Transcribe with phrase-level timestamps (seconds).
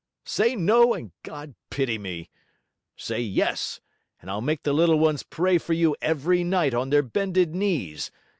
[0.25, 2.31] Say no, and God pity me!
[2.95, 3.81] Say yes,
[4.19, 8.09] and I'll make the little ones pray for you every night on their bended knees.